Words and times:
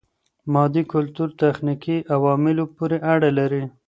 مادي 0.53 0.83
کلتور 0.93 1.29
تخنیکي 1.41 1.97
عواملو 2.15 2.63
پوري 2.75 2.97
اړه 3.13 3.29
لري. 3.37 3.63